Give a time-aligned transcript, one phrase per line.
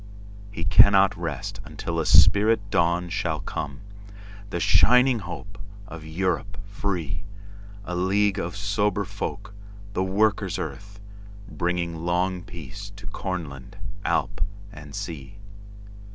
[0.49, 8.57] He cannot rest until a spirit dawnShall come;—the shining hope of Europe free:A league of
[8.57, 9.53] sober folk,
[9.93, 10.99] the Workers' Earth,
[11.47, 14.41] Bringing long peace to Cornland, Alp
[14.73, 15.37] and Sea.